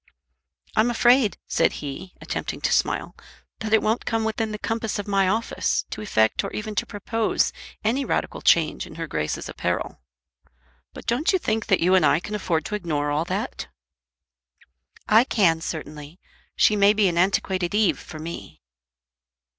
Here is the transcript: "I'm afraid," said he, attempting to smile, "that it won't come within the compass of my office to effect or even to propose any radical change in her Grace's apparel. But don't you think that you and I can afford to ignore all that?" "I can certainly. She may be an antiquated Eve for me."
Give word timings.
"I'm 0.75 0.89
afraid," 0.89 1.37
said 1.47 1.73
he, 1.73 2.15
attempting 2.19 2.59
to 2.61 2.71
smile, 2.73 3.15
"that 3.59 3.71
it 3.71 3.83
won't 3.83 4.03
come 4.03 4.23
within 4.23 4.51
the 4.51 4.57
compass 4.57 4.97
of 4.97 5.07
my 5.07 5.27
office 5.27 5.85
to 5.91 6.01
effect 6.01 6.43
or 6.43 6.51
even 6.53 6.73
to 6.73 6.87
propose 6.87 7.53
any 7.83 8.03
radical 8.03 8.41
change 8.41 8.87
in 8.87 8.95
her 8.95 9.05
Grace's 9.05 9.47
apparel. 9.47 10.01
But 10.91 11.05
don't 11.05 11.31
you 11.31 11.37
think 11.37 11.67
that 11.67 11.81
you 11.81 11.93
and 11.93 12.03
I 12.03 12.19
can 12.19 12.33
afford 12.33 12.65
to 12.65 12.75
ignore 12.75 13.11
all 13.11 13.25
that?" 13.25 13.67
"I 15.07 15.23
can 15.23 15.61
certainly. 15.61 16.19
She 16.55 16.75
may 16.75 16.93
be 16.93 17.07
an 17.07 17.19
antiquated 17.19 17.75
Eve 17.75 17.99
for 17.99 18.17
me." 18.17 18.59